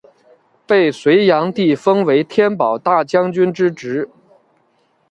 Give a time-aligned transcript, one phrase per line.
[0.65, 4.09] 被隋炀帝封为天保大将军之职。